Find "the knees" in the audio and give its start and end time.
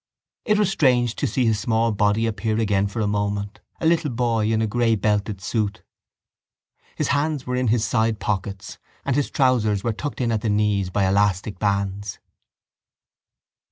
10.41-10.89